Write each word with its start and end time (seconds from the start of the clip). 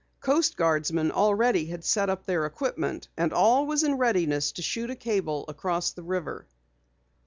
Coast 0.19 0.57
Guardsmen 0.57 1.11
already 1.11 1.67
had 1.67 1.83
set 1.85 2.09
up 2.09 2.25
their 2.25 2.47
equipment 2.47 3.07
and 3.15 3.31
all 3.31 3.67
was 3.67 3.83
in 3.83 3.99
readiness 3.99 4.51
to 4.53 4.63
shoot 4.63 4.89
a 4.89 4.95
cable 4.95 5.45
across 5.47 5.91
the 5.91 6.01
river. 6.01 6.47